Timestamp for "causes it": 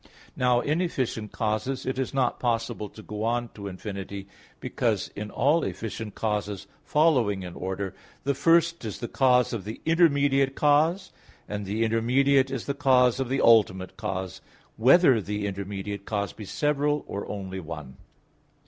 1.31-1.99